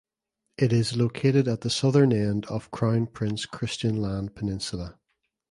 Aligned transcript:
It 0.57 0.73
is 0.73 0.97
located 0.97 1.47
at 1.47 1.61
the 1.61 1.69
southern 1.69 2.11
end 2.11 2.47
of 2.47 2.71
Crown 2.71 3.05
Prince 3.05 3.45
Christian 3.45 3.97
Land 4.01 4.33
peninsula. 4.35 4.97